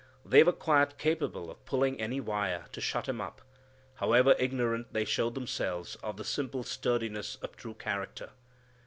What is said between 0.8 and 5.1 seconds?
capable of pulling any wire to shut Him up, however ignorant they